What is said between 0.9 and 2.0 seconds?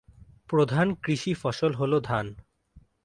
কৃষি ফসল হলো